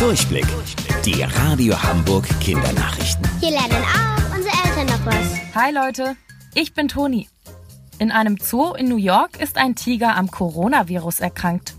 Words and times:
Durchblick. 0.00 0.46
Die 1.04 1.22
Radio 1.22 1.80
Hamburg 1.82 2.26
Kindernachrichten. 2.40 3.28
Hier 3.38 3.50
lernen 3.50 3.84
auch 3.84 4.34
unsere 4.34 4.54
Eltern 4.64 4.86
noch 4.86 5.04
was. 5.04 5.54
Hi 5.54 5.74
Leute, 5.74 6.16
ich 6.54 6.72
bin 6.72 6.88
Toni. 6.88 7.28
In 7.98 8.10
einem 8.10 8.38
Zoo 8.38 8.72
in 8.72 8.88
New 8.88 8.96
York 8.96 9.38
ist 9.38 9.58
ein 9.58 9.74
Tiger 9.74 10.16
am 10.16 10.30
Coronavirus 10.30 11.20
erkrankt. 11.20 11.74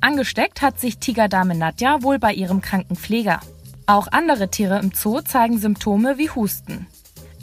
Angesteckt 0.00 0.62
hat 0.62 0.80
sich 0.80 0.96
Tigerdame 0.96 1.54
Nadja 1.54 2.02
wohl 2.02 2.18
bei 2.18 2.32
ihrem 2.32 2.62
kranken 2.62 2.96
Pfleger. 2.96 3.40
Auch 3.84 4.08
andere 4.10 4.48
Tiere 4.48 4.78
im 4.78 4.92
Zoo 4.94 5.20
zeigen 5.20 5.58
Symptome 5.58 6.16
wie 6.16 6.30
Husten. 6.30 6.86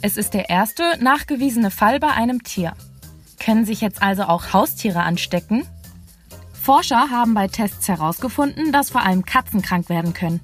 Es 0.02 0.16
ist 0.16 0.34
der 0.34 0.50
erste 0.50 0.82
nachgewiesene 0.98 1.70
Fall 1.70 2.00
bei 2.00 2.08
einem 2.08 2.42
Tier. 2.42 2.72
Können 3.38 3.64
sich 3.64 3.80
jetzt 3.80 4.02
also 4.02 4.24
auch 4.24 4.52
Haustiere 4.52 5.02
anstecken? 5.04 5.68
Forscher 6.70 7.10
haben 7.10 7.34
bei 7.34 7.48
Tests 7.48 7.88
herausgefunden, 7.88 8.70
dass 8.70 8.90
vor 8.90 9.00
allem 9.00 9.24
Katzen 9.24 9.60
krank 9.60 9.88
werden 9.88 10.14
können. 10.14 10.38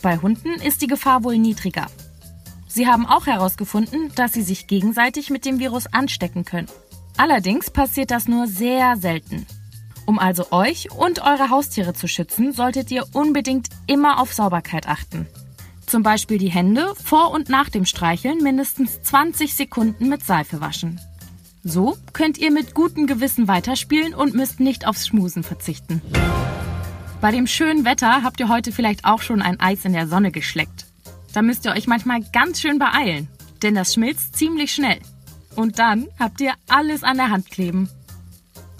Bei 0.00 0.16
Hunden 0.16 0.50
ist 0.60 0.80
die 0.80 0.86
Gefahr 0.86 1.24
wohl 1.24 1.36
niedriger. 1.36 1.86
Sie 2.68 2.86
haben 2.86 3.04
auch 3.04 3.26
herausgefunden, 3.26 4.12
dass 4.14 4.32
sie 4.32 4.42
sich 4.42 4.68
gegenseitig 4.68 5.30
mit 5.30 5.44
dem 5.44 5.58
Virus 5.58 5.92
anstecken 5.92 6.44
können. 6.44 6.68
Allerdings 7.16 7.68
passiert 7.72 8.12
das 8.12 8.28
nur 8.28 8.46
sehr 8.46 8.96
selten. 8.96 9.44
Um 10.06 10.20
also 10.20 10.52
euch 10.52 10.92
und 10.92 11.20
eure 11.20 11.50
Haustiere 11.50 11.94
zu 11.94 12.06
schützen, 12.06 12.52
solltet 12.52 12.92
ihr 12.92 13.04
unbedingt 13.12 13.66
immer 13.88 14.20
auf 14.20 14.32
Sauberkeit 14.32 14.86
achten. 14.86 15.26
Zum 15.84 16.04
Beispiel 16.04 16.38
die 16.38 16.52
Hände 16.52 16.94
vor 17.02 17.32
und 17.32 17.48
nach 17.48 17.70
dem 17.70 17.86
Streicheln 17.86 18.38
mindestens 18.38 19.02
20 19.02 19.56
Sekunden 19.56 20.08
mit 20.08 20.24
Seife 20.24 20.60
waschen. 20.60 21.00
So 21.64 21.96
könnt 22.12 22.38
ihr 22.38 22.50
mit 22.50 22.74
gutem 22.74 23.06
Gewissen 23.06 23.46
weiterspielen 23.46 24.14
und 24.14 24.34
müsst 24.34 24.58
nicht 24.58 24.86
aufs 24.86 25.06
Schmusen 25.06 25.42
verzichten. 25.44 26.02
Bei 27.20 27.30
dem 27.30 27.46
schönen 27.46 27.84
Wetter 27.84 28.24
habt 28.24 28.40
ihr 28.40 28.48
heute 28.48 28.72
vielleicht 28.72 29.04
auch 29.04 29.22
schon 29.22 29.42
ein 29.42 29.60
Eis 29.60 29.84
in 29.84 29.92
der 29.92 30.08
Sonne 30.08 30.32
geschleckt. 30.32 30.86
Da 31.32 31.40
müsst 31.40 31.64
ihr 31.64 31.70
euch 31.70 31.86
manchmal 31.86 32.20
ganz 32.32 32.60
schön 32.60 32.78
beeilen, 32.78 33.28
denn 33.62 33.76
das 33.76 33.94
schmilzt 33.94 34.36
ziemlich 34.36 34.74
schnell. 34.74 34.98
Und 35.54 35.78
dann 35.78 36.08
habt 36.18 36.40
ihr 36.40 36.54
alles 36.68 37.04
an 37.04 37.16
der 37.16 37.30
Hand 37.30 37.50
kleben. 37.50 37.88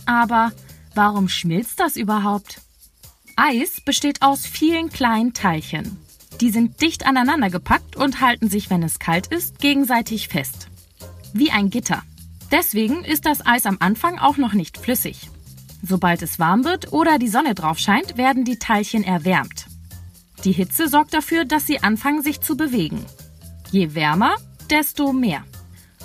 Aber 0.06 0.52
warum 0.94 1.28
schmilzt 1.28 1.78
das 1.78 1.96
überhaupt? 1.96 2.60
Eis 3.36 3.80
besteht 3.80 4.22
aus 4.22 4.44
vielen 4.44 4.90
kleinen 4.90 5.34
Teilchen. 5.34 5.98
Die 6.40 6.50
sind 6.50 6.82
dicht 6.82 7.06
aneinander 7.06 7.50
gepackt 7.50 7.94
und 7.94 8.20
halten 8.20 8.50
sich, 8.50 8.70
wenn 8.70 8.82
es 8.82 8.98
kalt 8.98 9.28
ist, 9.28 9.60
gegenseitig 9.60 10.28
fest. 10.28 10.66
Wie 11.32 11.52
ein 11.52 11.70
Gitter. 11.70 12.02
Deswegen 12.52 13.02
ist 13.02 13.24
das 13.24 13.44
Eis 13.44 13.64
am 13.64 13.78
Anfang 13.80 14.18
auch 14.18 14.36
noch 14.36 14.52
nicht 14.52 14.76
flüssig. 14.76 15.30
Sobald 15.82 16.20
es 16.20 16.38
warm 16.38 16.64
wird 16.64 16.92
oder 16.92 17.18
die 17.18 17.28
Sonne 17.28 17.54
drauf 17.54 17.78
scheint, 17.78 18.18
werden 18.18 18.44
die 18.44 18.58
Teilchen 18.58 19.02
erwärmt. 19.02 19.66
Die 20.44 20.52
Hitze 20.52 20.88
sorgt 20.88 21.14
dafür, 21.14 21.46
dass 21.46 21.66
sie 21.66 21.82
anfangen 21.82 22.22
sich 22.22 22.42
zu 22.42 22.56
bewegen. 22.56 23.04
Je 23.70 23.94
wärmer, 23.94 24.34
desto 24.70 25.14
mehr. 25.14 25.44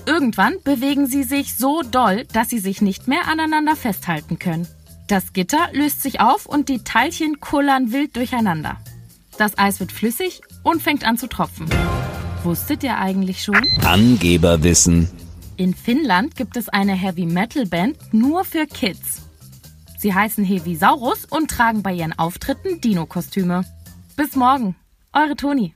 Irgendwann 0.06 0.56
bewegen 0.64 1.06
sie 1.06 1.24
sich 1.24 1.58
so 1.58 1.82
doll, 1.82 2.26
dass 2.32 2.50
sie 2.50 2.60
sich 2.60 2.82
nicht 2.82 3.10
mehr 3.10 3.28
aneinander 3.28 3.76
festhalten 3.76 4.40
können. 4.40 4.68
Das 5.08 5.34
Gitter 5.34 5.70
löst 5.74 6.02
sich 6.02 6.22
auf 6.22 6.46
und 6.46 6.70
die 6.70 6.84
Teilchen 6.84 7.42
kullern 7.42 7.92
wild 7.92 8.16
durcheinander. 8.16 8.78
Das 9.38 9.58
Eis 9.58 9.82
wird 9.82 9.92
flüssig 9.92 10.42
und 10.64 10.82
fängt 10.82 11.06
an 11.06 11.18
zu 11.18 11.28
tropfen. 11.28 11.68
Wusstet 12.44 12.84
ihr 12.84 12.98
eigentlich 12.98 13.44
schon? 13.44 13.62
Angeberwissen. 13.84 15.10
In 15.58 15.74
Finnland 15.74 16.36
gibt 16.36 16.56
es 16.56 16.70
eine 16.70 16.94
Heavy 16.94 17.26
Metal 17.26 17.66
Band 17.66 17.98
nur 18.14 18.46
für 18.46 18.68
Kids. 18.68 19.24
Sie 19.98 20.14
heißen 20.14 20.46
Heavisaurus 20.46 21.26
und 21.26 21.50
tragen 21.50 21.82
bei 21.82 21.94
ihren 21.94 22.14
Auftritten 22.14 22.80
Dino-Kostüme. 22.80 23.66
Bis 24.16 24.36
morgen, 24.36 24.76
eure 25.14 25.36
Toni. 25.36 25.74